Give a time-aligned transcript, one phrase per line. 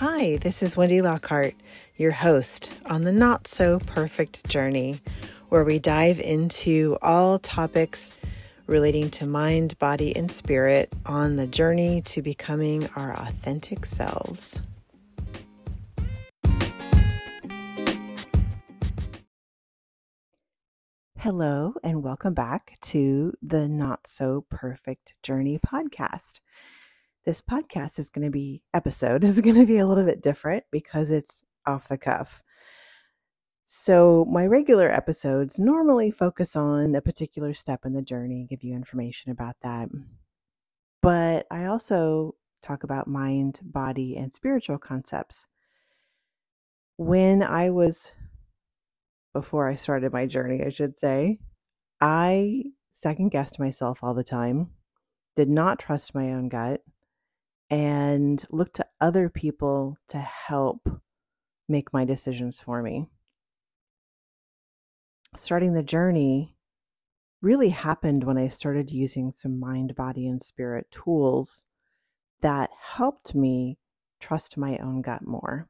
[0.00, 1.54] Hi, this is Wendy Lockhart,
[1.98, 4.98] your host on the Not So Perfect Journey,
[5.50, 8.10] where we dive into all topics
[8.66, 14.62] relating to mind, body, and spirit on the journey to becoming our authentic selves.
[21.18, 26.40] Hello, and welcome back to the Not So Perfect Journey podcast
[27.24, 30.64] this podcast is going to be episode is going to be a little bit different
[30.70, 32.42] because it's off the cuff.
[33.64, 38.74] So, my regular episodes normally focus on a particular step in the journey, give you
[38.74, 39.88] information about that.
[41.00, 45.46] But I also talk about mind, body, and spiritual concepts.
[46.96, 48.10] When I was,
[49.32, 51.38] before I started my journey, I should say,
[52.00, 54.70] I second guessed myself all the time,
[55.36, 56.82] did not trust my own gut,
[57.70, 60.88] and look to other people to help
[61.68, 63.06] make my decisions for me.
[65.36, 66.56] Starting the journey
[67.40, 71.64] really happened when I started using some mind, body, and spirit tools
[72.42, 73.78] that helped me
[74.18, 75.68] trust my own gut more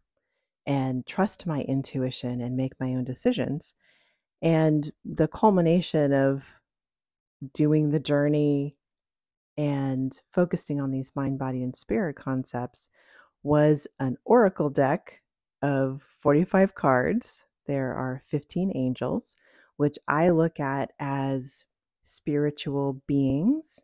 [0.67, 3.75] and trust my intuition and make my own decisions.
[4.43, 6.61] And the culmination of
[7.53, 8.77] doing the journey
[9.61, 12.89] and focusing on these mind, body, and spirit concepts
[13.43, 15.21] was an oracle deck
[15.61, 17.45] of 45 cards.
[17.67, 19.37] There are 15 angels,
[19.77, 21.67] which I look at as
[22.03, 23.83] spiritual beings.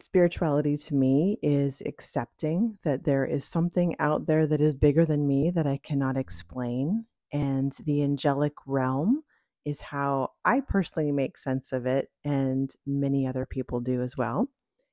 [0.00, 5.28] Spirituality to me is accepting that there is something out there that is bigger than
[5.28, 7.04] me that I cannot explain.
[7.32, 9.22] And the angelic realm
[9.64, 14.48] is how I personally make sense of it, and many other people do as well.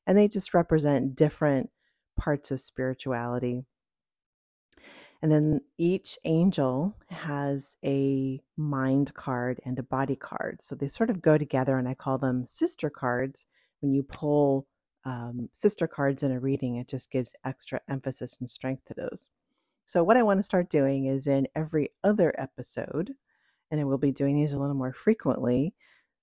[0.06, 1.70] And they just represent different
[2.18, 3.64] parts of spirituality.
[5.22, 10.62] And then each angel has a mind card and a body card.
[10.62, 13.46] So they sort of go together, and I call them sister cards.
[13.80, 14.68] When you pull
[15.06, 19.30] um, sister cards in a reading, it just gives extra emphasis and strength to those.
[19.86, 23.16] So, what I want to start doing is in every other episode,
[23.72, 25.74] and I will be doing these a little more frequently,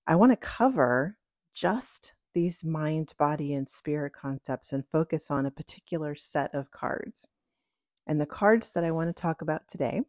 [0.07, 1.17] I want to cover
[1.53, 7.27] just these mind, body, and spirit concepts and focus on a particular set of cards.
[8.07, 10.01] And the cards that I want to talk about today,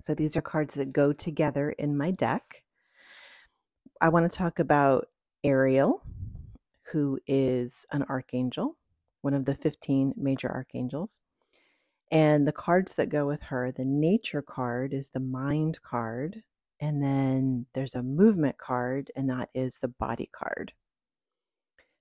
[0.00, 2.62] so these are cards that go together in my deck.
[4.00, 5.08] I want to talk about
[5.44, 6.02] Ariel,
[6.92, 8.76] who is an archangel,
[9.20, 11.20] one of the 15 major archangels.
[12.10, 16.42] And the cards that go with her, the nature card is the mind card.
[16.80, 20.72] And then there's a movement card, and that is the body card.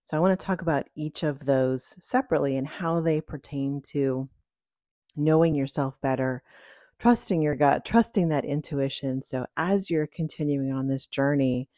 [0.03, 4.29] So I want to talk about each of those separately and how they pertain to
[5.15, 6.43] knowing yourself better,
[6.99, 9.23] trusting your gut, trusting that intuition.
[9.23, 11.69] So as you're continuing on this journey,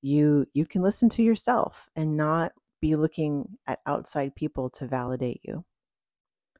[0.00, 5.40] you you can listen to yourself and not be looking at outside people to validate
[5.44, 5.64] you.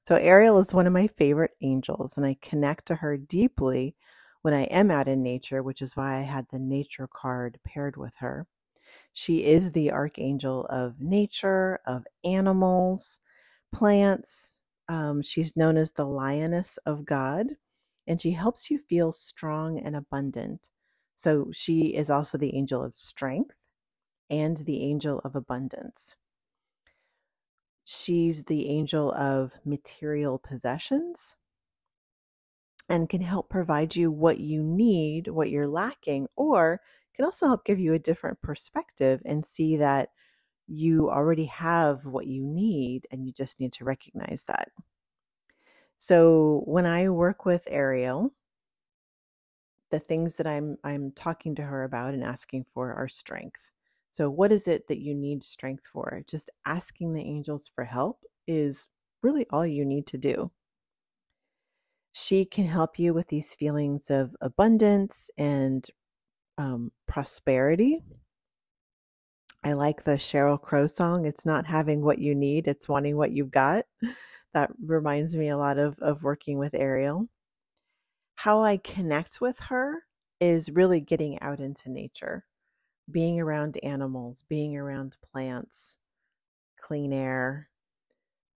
[0.04, 3.94] So, Ariel is one of my favorite angels, and I connect to her deeply
[4.42, 7.96] when I am out in nature, which is why I had the nature card paired
[7.96, 8.46] with her.
[9.12, 13.20] She is the archangel of nature, of animals,
[13.72, 14.56] plants.
[14.88, 17.56] Um, she's known as the lioness of God,
[18.06, 20.69] and she helps you feel strong and abundant.
[21.16, 23.54] So, she is also the angel of strength
[24.30, 26.16] and the angel of abundance.
[27.84, 31.37] She's the angel of material possessions
[32.88, 36.81] and can help provide you what you need, what you're lacking, or
[37.15, 40.10] can also help give you a different perspective and see that
[40.66, 44.69] you already have what you need and you just need to recognize that.
[45.97, 48.32] So when I work with Ariel,
[49.91, 53.69] the things that I'm I'm talking to her about and asking for are strength.
[54.12, 56.22] So, what is it that you need strength for?
[56.26, 58.87] Just asking the angels for help is
[59.22, 60.50] really all you need to do.
[62.12, 65.88] She can help you with these feelings of abundance and
[66.58, 68.02] um, prosperity.
[69.64, 71.25] I like the Sheryl Crow song.
[71.25, 73.87] It's not having what you need, it's wanting what you've got.
[74.52, 77.26] That reminds me a lot of, of working with Ariel.
[78.34, 80.02] How I connect with her
[80.38, 82.44] is really getting out into nature
[83.10, 85.99] being around animals, being around plants,
[86.81, 87.69] clean air.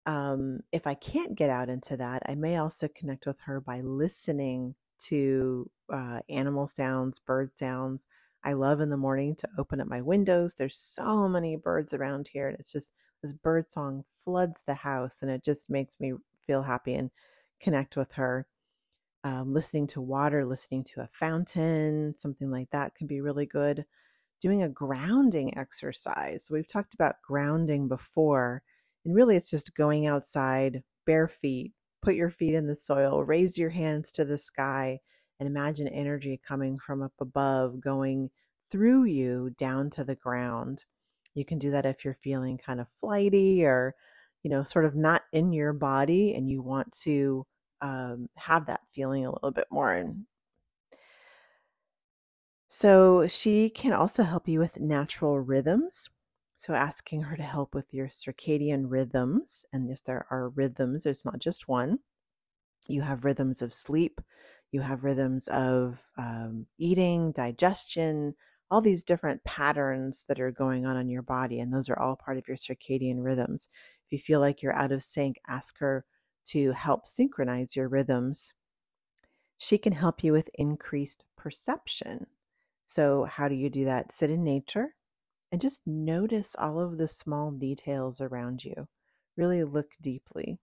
[0.06, 3.80] Um, if I can't get out into that, I may also connect with her by
[3.80, 4.74] listening
[5.04, 8.06] to uh, animal sounds, bird sounds.
[8.44, 10.54] I love in the morning to open up my windows.
[10.54, 12.92] There's so many birds around here, and it's just
[13.22, 16.12] this bird song floods the house, and it just makes me
[16.46, 17.10] feel happy and
[17.60, 18.46] connect with her.
[19.24, 23.86] Um, listening to water, listening to a fountain, something like that can be really good.
[24.44, 26.48] Doing a grounding exercise.
[26.50, 28.62] we've talked about grounding before,
[29.02, 33.56] and really it's just going outside bare feet, put your feet in the soil, raise
[33.56, 35.00] your hands to the sky,
[35.40, 38.28] and imagine energy coming from up above, going
[38.70, 40.84] through you down to the ground.
[41.32, 43.94] You can do that if you're feeling kind of flighty or,
[44.42, 47.46] you know, sort of not in your body and you want to
[47.80, 49.94] um, have that feeling a little bit more.
[49.94, 50.26] And
[52.74, 56.10] so she can also help you with natural rhythms.
[56.58, 61.24] So asking her to help with your circadian rhythms, and yes, there are rhythms, it's
[61.24, 62.00] not just one.
[62.88, 64.20] You have rhythms of sleep,
[64.72, 68.34] you have rhythms of um, eating, digestion,
[68.72, 72.16] all these different patterns that are going on in your body, and those are all
[72.16, 73.68] part of your circadian rhythms.
[74.04, 76.04] If you feel like you're out of sync, ask her
[76.46, 78.52] to help synchronize your rhythms.
[79.58, 82.26] She can help you with increased perception.
[82.86, 84.12] So, how do you do that?
[84.12, 84.94] Sit in nature
[85.50, 88.88] and just notice all of the small details around you.
[89.36, 90.58] Really look deeply.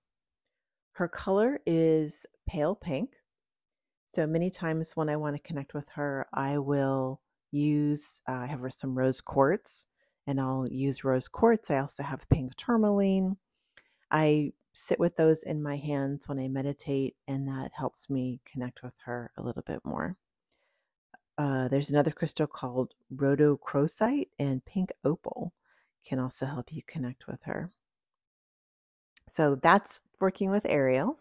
[0.93, 3.11] Her color is pale pink.
[4.13, 7.21] So many times when I want to connect with her, I will
[7.51, 9.85] use, uh, I have some rose quartz
[10.27, 11.71] and I'll use rose quartz.
[11.71, 13.37] I also have pink tourmaline.
[14.11, 18.83] I sit with those in my hands when I meditate, and that helps me connect
[18.83, 20.17] with her a little bit more.
[21.41, 25.51] Uh, there's another crystal called rhodochrosite and pink opal
[26.05, 27.71] can also help you connect with her.
[29.31, 31.17] So that's working with Ariel.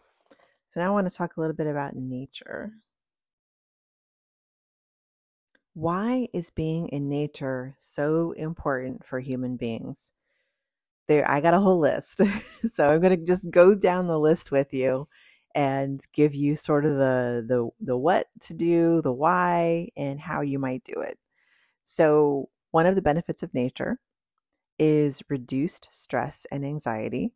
[0.68, 2.72] So now I want to talk a little bit about nature.
[5.72, 10.12] Why is being in nature so important for human beings?
[11.08, 12.20] There, I got a whole list.
[12.66, 15.08] so I'm going to just go down the list with you
[15.54, 20.40] and give you sort of the the the what to do, the why, and how
[20.42, 21.18] you might do it.
[21.84, 23.98] So, one of the benefits of nature
[24.78, 27.32] is reduced stress and anxiety.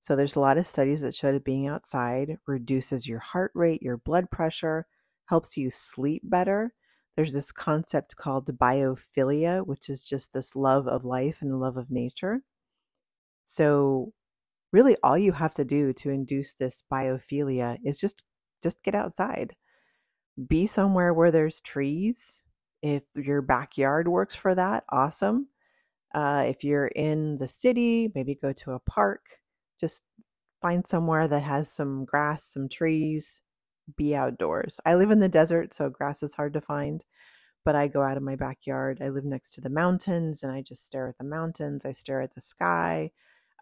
[0.00, 3.82] So there's a lot of studies that show that being outside reduces your heart rate,
[3.82, 4.86] your blood pressure,
[5.26, 6.74] helps you sleep better.
[7.16, 11.90] There's this concept called biophilia, which is just this love of life and love of
[11.90, 12.42] nature.
[13.44, 14.12] So
[14.74, 18.24] really all you have to do to induce this biophilia is just
[18.62, 19.54] just get outside.
[20.48, 22.42] Be somewhere where there's trees.
[22.82, 25.48] If your backyard works for that, awesome.
[26.14, 29.22] Uh, if you're in the city, maybe go to a park
[29.80, 30.02] just
[30.62, 33.40] find somewhere that has some grass, some trees,
[33.96, 34.80] be outdoors.
[34.86, 37.04] I live in the desert, so grass is hard to find,
[37.64, 39.00] but I go out of my backyard.
[39.02, 41.84] I live next to the mountains and I just stare at the mountains.
[41.84, 43.10] I stare at the sky.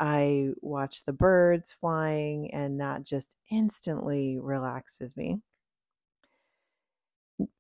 [0.03, 5.39] I watch the birds flying, and that just instantly relaxes me.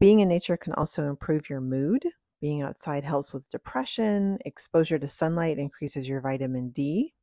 [0.00, 2.05] Being in nature can also improve your mood.
[2.41, 4.39] Being outside helps with depression.
[4.44, 7.15] Exposure to sunlight increases your vitamin D,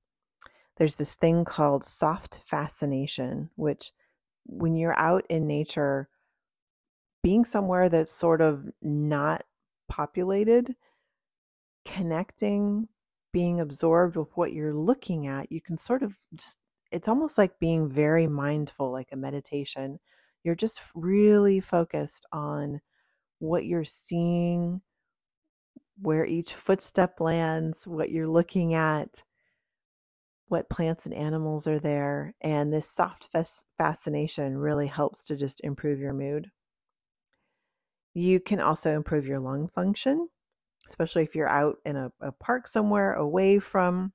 [0.80, 3.92] there's this thing called soft fascination, which
[4.46, 6.08] when you're out in nature,
[7.22, 9.44] being somewhere that's sort of not
[9.90, 10.74] populated,
[11.86, 12.88] connecting,
[13.32, 16.58] being absorbed with what you're looking at, you can sort of just,
[16.92, 20.00] it's almost like being very mindful, like a meditation.
[20.44, 22.82] You're just really focused on
[23.40, 24.82] what you're seeing,
[26.02, 29.24] where each footstep lands, what you're looking at,
[30.48, 32.34] what plants and animals are there.
[32.42, 36.50] And this soft fas- fascination really helps to just improve your mood.
[38.14, 40.30] You can also improve your lung function,
[40.90, 44.12] especially if you're out in a, a park somewhere away from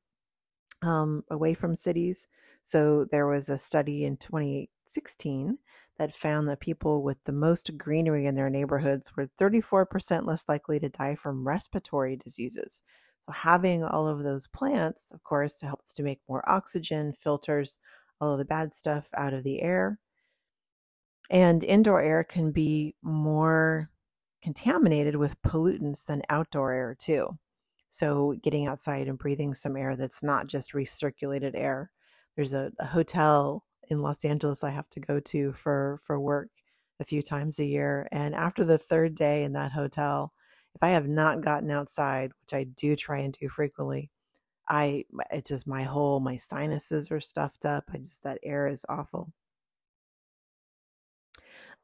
[0.83, 2.29] um, away from cities.
[2.63, 5.59] So there was a study in 2016
[5.99, 10.81] that found that people with the most greenery in their neighborhoods were 34% less likely
[10.81, 12.83] to die from respiratory diseases.
[13.27, 17.79] So having all of those plants, of course, helps to make more oxygen, filters
[18.21, 19.99] all of the bad stuff out of the air.
[21.31, 23.91] And indoor air can be more
[24.45, 27.39] contaminated with pollutants than outdoor air, too.
[27.89, 31.91] So, getting outside and breathing some air that's not just recirculated air.
[32.37, 36.51] There's a, a hotel in Los Angeles I have to go to for, for work
[37.01, 38.07] a few times a year.
[38.13, 40.33] And after the third day in that hotel,
[40.75, 44.11] if I have not gotten outside, which I do try and do frequently,
[44.69, 47.85] I it's just my whole my sinuses are stuffed up.
[47.93, 49.33] I just that air is awful.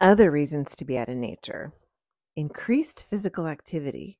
[0.01, 1.73] Other reasons to be out in nature.
[2.37, 4.19] Increased physical activity.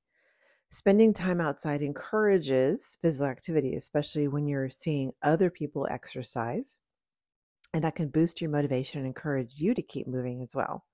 [0.69, 6.79] Spending time outside encourages physical activity, especially when you're seeing other people exercise.
[7.73, 10.85] And that can boost your motivation and encourage you to keep moving as well.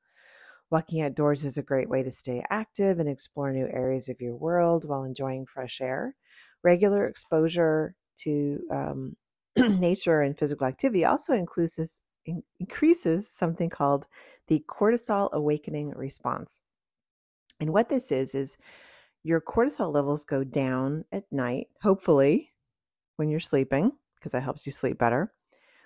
[0.70, 4.34] Walking outdoors is a great way to stay active and explore new areas of your
[4.34, 6.16] world while enjoying fresh air.
[6.62, 9.16] Regular exposure to um,
[9.56, 12.02] nature and physical activity also includes
[12.58, 14.06] increases something called
[14.48, 16.60] the cortisol awakening response.
[17.60, 18.58] And what this is, is
[19.22, 22.52] your cortisol levels go down at night, hopefully,
[23.16, 25.32] when you're sleeping, because that helps you sleep better.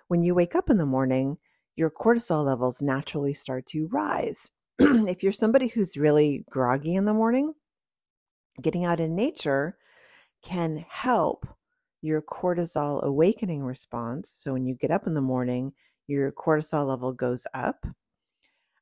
[0.08, 1.38] When you wake up in the morning,
[1.76, 4.52] your cortisol levels naturally start to rise.
[4.78, 7.54] if you're somebody who's really groggy in the morning,
[8.60, 9.76] getting out in nature
[10.42, 11.46] can help
[12.02, 14.30] your cortisol awakening response.
[14.30, 15.72] So when you get up in the morning,
[16.06, 17.86] your cortisol level goes up.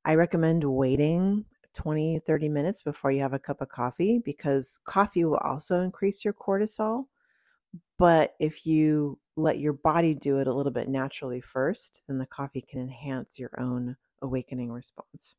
[0.05, 5.25] I recommend waiting 20, 30 minutes before you have a cup of coffee because coffee
[5.25, 7.07] will also increase your cortisol.
[7.99, 12.27] But if you let your body do it a little bit naturally first, then the
[12.27, 15.35] coffee can enhance your own awakening response.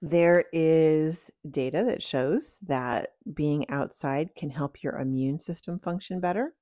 [0.00, 6.54] There is data that shows that being outside can help your immune system function better,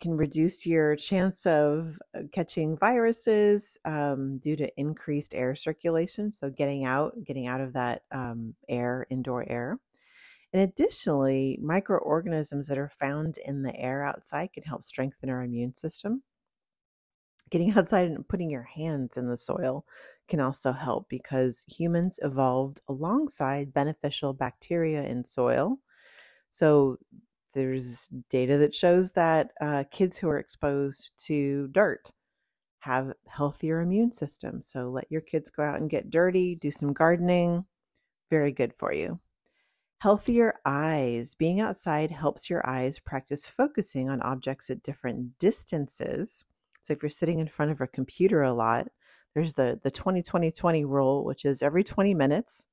[0.00, 6.32] can reduce your chance of uh, catching viruses um, due to increased air circulation.
[6.32, 9.78] So, getting out, getting out of that um, air, indoor air.
[10.52, 15.76] And additionally, microorganisms that are found in the air outside can help strengthen our immune
[15.76, 16.22] system.
[17.50, 19.84] Getting outside and putting your hands in the soil
[20.28, 25.78] can also help because humans evolved alongside beneficial bacteria in soil.
[26.50, 26.98] So
[27.54, 32.10] there's data that shows that uh, kids who are exposed to dirt
[32.80, 34.68] have healthier immune systems.
[34.68, 37.64] So let your kids go out and get dirty, do some gardening.
[38.30, 39.20] Very good for you.
[39.98, 41.34] Healthier eyes.
[41.34, 46.44] Being outside helps your eyes practice focusing on objects at different distances.
[46.82, 48.88] So if you're sitting in front of a computer a lot,
[49.34, 52.66] there's the the 20 20 20 rule, which is every 20 minutes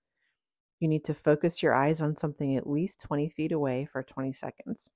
[0.80, 4.32] you need to focus your eyes on something at least 20 feet away for 20
[4.32, 4.92] seconds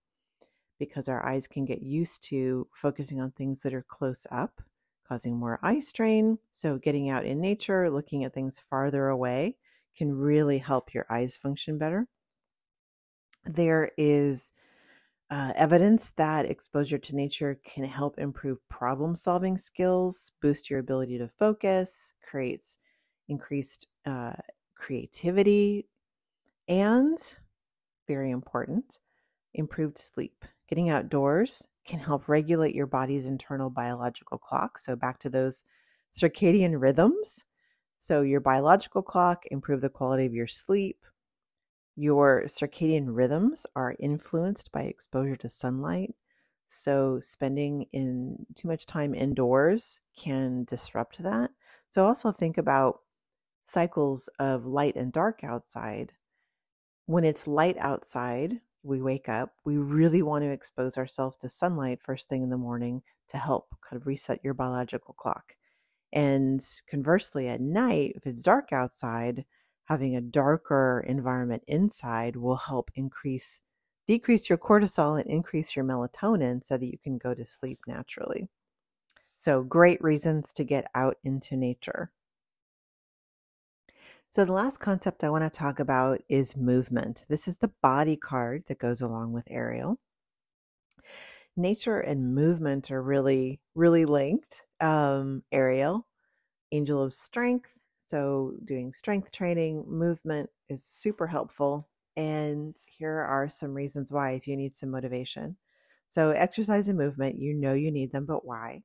[0.79, 4.61] because our eyes can get used to focusing on things that are close up,
[5.07, 6.39] causing more eye strain.
[6.51, 9.57] So, getting out in nature, looking at things farther away
[9.95, 12.07] can really help your eyes function better.
[13.45, 14.53] There is
[15.29, 21.17] uh, evidence that exposure to nature can help improve problem solving skills, boost your ability
[21.19, 22.77] to focus, creates
[23.29, 24.33] increased uh,
[24.81, 25.85] creativity,
[26.67, 27.37] and
[28.07, 28.97] very important,
[29.53, 30.43] improved sleep.
[30.67, 34.79] Getting outdoors can help regulate your body's internal biological clock.
[34.79, 35.63] So, back to those
[36.11, 37.45] circadian rhythms.
[37.99, 40.97] So, your biological clock, improve the quality of your sleep,
[41.95, 46.15] your circadian rhythms are influenced by exposure to sunlight.
[46.67, 51.51] So, spending in too much time indoors can disrupt that.
[51.89, 53.01] So, also think about
[53.71, 56.13] cycles of light and dark outside.
[57.05, 62.01] When it's light outside, we wake up, we really want to expose ourselves to sunlight
[62.01, 65.55] first thing in the morning to help kind of reset your biological clock.
[66.13, 69.45] And conversely, at night, if it's dark outside,
[69.85, 73.61] having a darker environment inside will help increase
[74.07, 78.49] decrease your cortisol and increase your melatonin so that you can go to sleep naturally.
[79.39, 82.11] So, great reasons to get out into nature.
[84.31, 87.25] So, the last concept I want to talk about is movement.
[87.27, 89.99] This is the body card that goes along with Ariel.
[91.57, 94.61] Nature and movement are really, really linked.
[94.79, 96.07] Um, Ariel,
[96.71, 97.71] angel of strength,
[98.05, 101.89] so, doing strength training, movement is super helpful.
[102.15, 105.57] And here are some reasons why if you need some motivation.
[106.07, 108.83] So, exercise and movement, you know you need them, but why?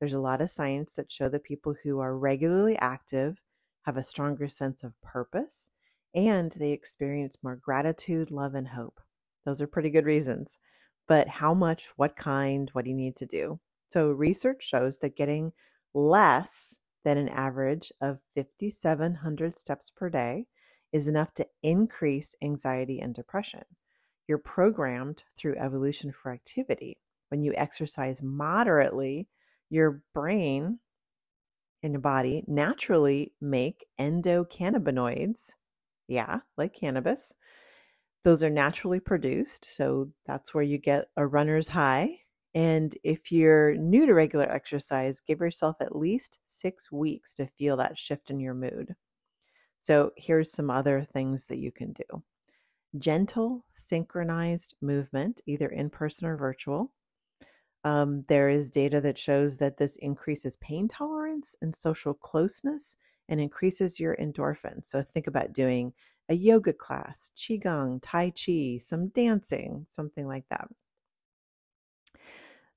[0.00, 3.40] There's a lot of science that show that people who are regularly active
[3.82, 5.70] have a stronger sense of purpose
[6.14, 9.00] and they experience more gratitude, love, and hope.
[9.44, 10.58] Those are pretty good reasons.
[11.06, 13.60] But how much, what kind, what do you need to do?
[13.90, 15.52] So, research shows that getting
[15.94, 20.46] less than an average of 5,700 steps per day
[20.92, 23.64] is enough to increase anxiety and depression.
[24.26, 26.98] You're programmed through evolution for activity.
[27.28, 29.28] When you exercise moderately,
[29.70, 30.80] your brain
[31.82, 35.54] and your body naturally make endocannabinoids.
[36.08, 37.32] Yeah, like cannabis.
[38.24, 39.64] Those are naturally produced.
[39.64, 42.20] So that's where you get a runner's high
[42.54, 47.76] and if you're new to regular exercise, give yourself at least six weeks to feel
[47.76, 48.96] that shift in your mood.
[49.80, 52.22] So, here's some other things that you can do
[52.98, 56.92] gentle, synchronized movement, either in person or virtual,
[57.84, 61.17] Um, there is data that shows that this increases pain tolerance
[61.62, 62.96] and social closeness
[63.28, 64.86] and increases your endorphins.
[64.86, 65.92] So think about doing
[66.28, 70.68] a yoga class, qigong, tai chi, some dancing, something like that.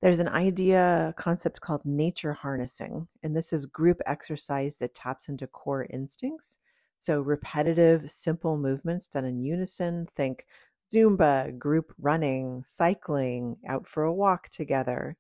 [0.01, 5.45] There's an idea concept called nature harnessing, and this is group exercise that taps into
[5.45, 6.57] core instincts.
[6.97, 10.07] So repetitive, simple movements done in unison.
[10.15, 10.45] Think
[10.93, 15.17] Zumba, group running, cycling, out for a walk together.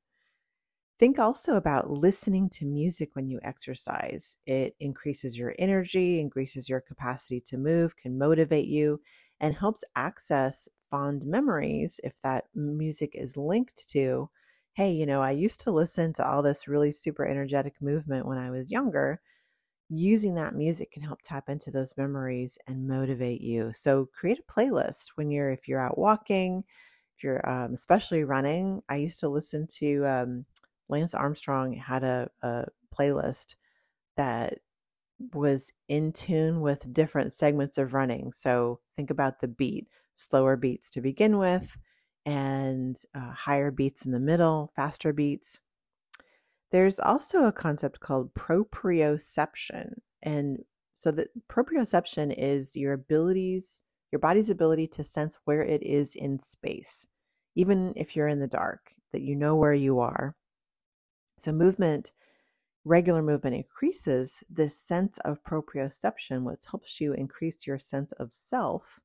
[1.01, 4.37] Think also about listening to music when you exercise.
[4.45, 9.01] It increases your energy, increases your capacity to move, can motivate you,
[9.39, 14.29] and helps access fond memories if that music is linked to,
[14.73, 18.37] hey, you know, I used to listen to all this really super energetic movement when
[18.37, 19.21] I was younger
[19.89, 23.71] using that music can help tap into those memories and motivate you.
[23.73, 26.63] So create a playlist when you're if you're out walking,
[27.17, 28.81] if you're um, especially running.
[28.89, 30.45] I used to listen to um,
[30.91, 33.55] Lance Armstrong had a, a playlist
[34.17, 34.59] that
[35.33, 38.33] was in tune with different segments of running.
[38.33, 41.77] So think about the beat, slower beats to begin with,
[42.25, 45.59] and uh, higher beats in the middle, faster beats.
[46.71, 49.93] There's also a concept called proprioception.
[50.21, 50.59] And
[50.93, 56.39] so the proprioception is your abilities, your body's ability to sense where it is in
[56.39, 57.07] space,
[57.55, 60.35] even if you're in the dark, that you know where you are.
[61.41, 62.11] So movement,
[62.85, 68.99] regular movement increases this sense of proprioception, which helps you increase your sense of self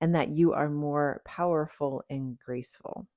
[0.00, 3.08] and that you are more powerful and graceful.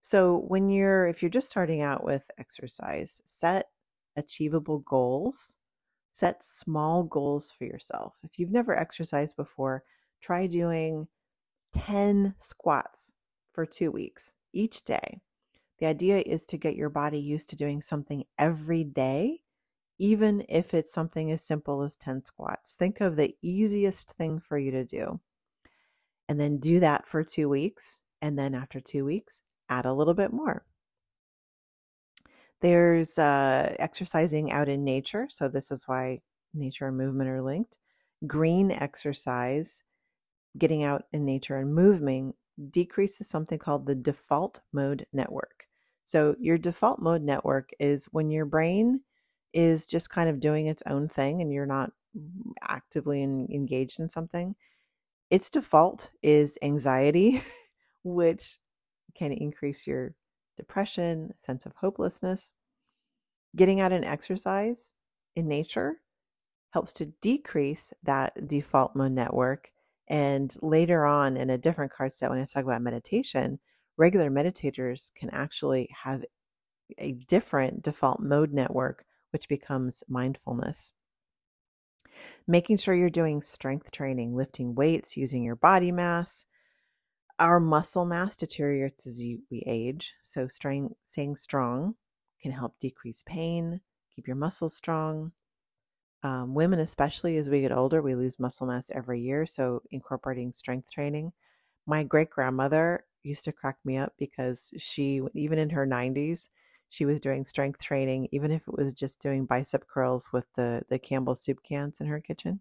[0.00, 3.68] So, when you're, if you're just starting out with exercise, set
[4.16, 5.54] achievable goals,
[6.10, 8.14] set small goals for yourself.
[8.24, 9.84] If you've never exercised before,
[10.20, 11.06] try doing
[11.74, 13.12] 10 squats
[13.52, 15.20] for two weeks each day.
[15.78, 19.40] The idea is to get your body used to doing something every day,
[19.98, 22.74] even if it's something as simple as 10 squats.
[22.74, 25.20] Think of the easiest thing for you to do.
[26.28, 28.02] And then do that for two weeks.
[28.20, 30.64] And then after two weeks, add a little bit more.
[32.60, 35.28] There's uh, exercising out in nature.
[35.30, 37.78] So, this is why nature and movement are linked.
[38.26, 39.84] Green exercise,
[40.58, 42.34] getting out in nature and moving,
[42.70, 45.67] decreases something called the default mode network.
[46.08, 49.02] So, your default mode network is when your brain
[49.52, 51.90] is just kind of doing its own thing and you're not
[52.62, 54.54] actively in, engaged in something.
[55.28, 57.42] Its default is anxiety,
[58.04, 58.56] which
[59.14, 60.14] can increase your
[60.56, 62.52] depression, sense of hopelessness.
[63.54, 64.94] Getting out and exercise
[65.36, 65.96] in nature
[66.70, 69.72] helps to decrease that default mode network.
[70.08, 73.58] And later on in a different card set, when I talk about meditation,
[73.98, 76.24] regular meditators can actually have
[76.96, 80.92] a different default mode network, which becomes mindfulness.
[82.46, 86.46] Making sure you're doing strength training, lifting weights, using your body mass,
[87.38, 90.14] our muscle mass deteriorates as you, we age.
[90.22, 91.94] So, staying, staying strong
[92.40, 93.80] can help decrease pain,
[94.14, 95.32] keep your muscles strong.
[96.22, 99.46] Um, women, especially as we get older, we lose muscle mass every year.
[99.46, 101.32] So, incorporating strength training.
[101.86, 106.48] My great grandmother used to crack me up because she, even in her 90s,
[106.90, 110.82] she was doing strength training, even if it was just doing bicep curls with the,
[110.88, 112.60] the Campbell soup cans in her kitchen.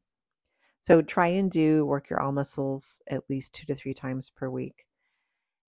[0.82, 4.50] So try and do work your all muscles at least two to three times per
[4.50, 4.86] week.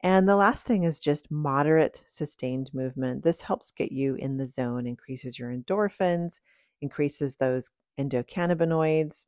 [0.01, 3.23] And the last thing is just moderate sustained movement.
[3.23, 6.39] This helps get you in the zone, increases your endorphins,
[6.81, 9.25] increases those endocannabinoids.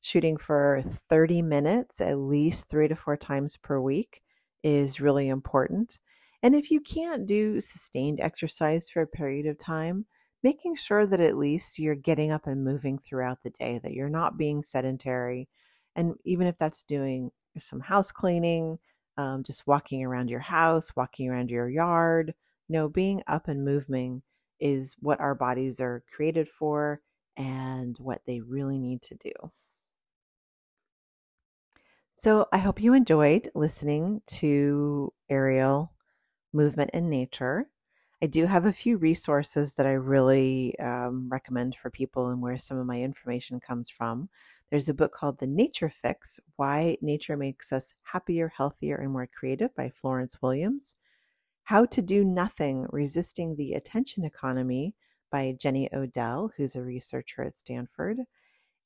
[0.00, 4.22] Shooting for 30 minutes, at least three to four times per week,
[4.62, 5.98] is really important.
[6.42, 10.06] And if you can't do sustained exercise for a period of time,
[10.42, 14.08] making sure that at least you're getting up and moving throughout the day, that you're
[14.08, 15.48] not being sedentary.
[15.96, 18.78] And even if that's doing some house cleaning,
[19.16, 22.34] um, just walking around your house, walking around your yard,
[22.68, 24.22] you know, being up and moving
[24.60, 27.00] is what our bodies are created for
[27.36, 29.32] and what they really need to do.
[32.20, 35.92] So I hope you enjoyed listening to Ariel
[36.52, 37.70] Movement in Nature.
[38.20, 42.58] I do have a few resources that I really um, recommend for people and where
[42.58, 44.30] some of my information comes from.
[44.68, 49.28] There's a book called The Nature Fix Why Nature Makes Us Happier, Healthier, and More
[49.28, 50.96] Creative by Florence Williams.
[51.62, 54.96] How to Do Nothing Resisting the Attention Economy
[55.30, 58.18] by Jenny Odell, who's a researcher at Stanford.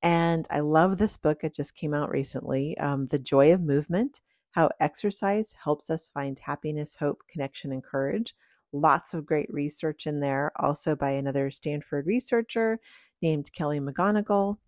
[0.02, 1.44] And I love this book.
[1.44, 4.20] It just came out recently um, The Joy of Movement
[4.52, 8.34] how exercise helps us find happiness, hope, connection, and courage.
[8.72, 12.78] Lots of great research in there, also by another Stanford researcher
[13.20, 14.58] named Kelly McGonigal.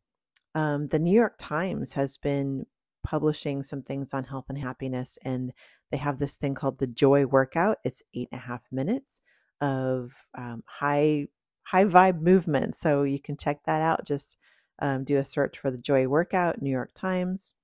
[0.54, 2.66] Um, the New York Times has been
[3.02, 5.52] publishing some things on health and happiness, and
[5.90, 7.78] they have this thing called the Joy Workout.
[7.84, 9.20] It's eight and a half minutes
[9.60, 11.28] of um, high
[11.64, 14.06] high vibe movement, so you can check that out.
[14.06, 14.38] Just
[14.78, 17.54] um, do a search for the Joy Workout, New York Times.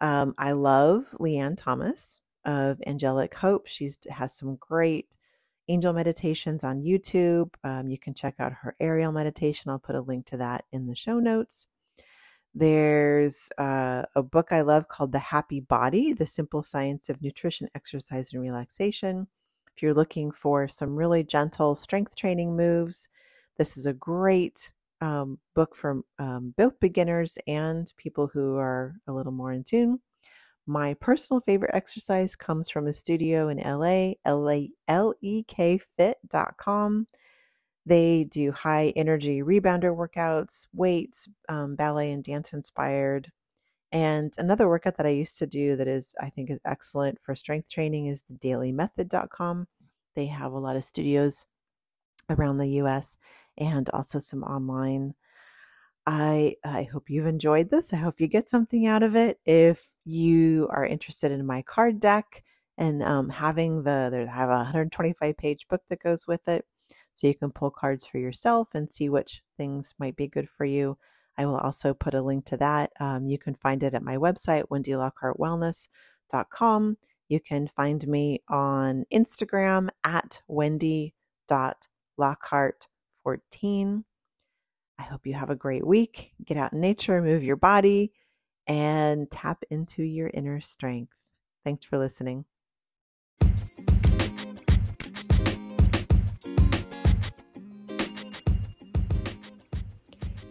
[0.00, 3.66] Um, I love Leanne Thomas of Angelic Hope.
[3.66, 5.16] She has some great
[5.68, 7.50] angel meditations on YouTube.
[7.62, 9.70] Um, you can check out her Ariel meditation.
[9.70, 11.66] I'll put a link to that in the show notes.
[12.54, 17.68] There's uh, a book I love called The Happy Body The Simple Science of Nutrition,
[17.74, 19.28] Exercise, and Relaxation.
[19.76, 23.08] If you're looking for some really gentle strength training moves,
[23.56, 29.12] this is a great um, book for um, both beginners and people who are a
[29.12, 30.00] little more in tune.
[30.66, 34.66] My personal favorite exercise comes from a studio in LA, lekfit.com.
[37.86, 43.32] They do high energy rebounder workouts, weights, um, ballet, and dance inspired.
[43.90, 47.34] And another workout that I used to do that is, I think, is excellent for
[47.34, 49.66] strength training is the dailymethod.com.
[50.14, 51.46] They have a lot of studios
[52.28, 53.16] around the US
[53.60, 55.14] and also some online.
[56.06, 57.92] I I hope you've enjoyed this.
[57.92, 59.38] I hope you get something out of it.
[59.44, 62.42] If you are interested in my card deck
[62.78, 66.64] and um, having the there have a 125 page book that goes with it,
[67.14, 70.64] so you can pull cards for yourself and see which things might be good for
[70.64, 70.96] you.
[71.38, 72.92] I will also put a link to that.
[73.00, 76.96] Um, you can find it at my website, wendylockhart.wellness.com.
[77.28, 80.42] You can find me on Instagram at
[83.24, 84.04] wendy.lockhart14.
[84.98, 86.32] I hope you have a great week.
[86.44, 88.12] Get out in nature, move your body,
[88.66, 91.14] and tap into your inner strength.
[91.64, 92.44] Thanks for listening.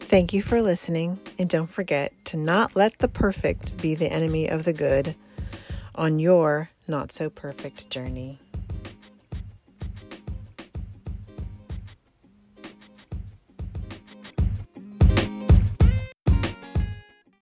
[0.01, 4.49] Thank you for listening, and don't forget to not let the perfect be the enemy
[4.49, 5.15] of the good
[5.93, 8.39] on your not so perfect journey.